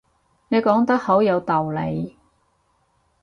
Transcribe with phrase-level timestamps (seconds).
[0.47, 2.17] 你講得好有道理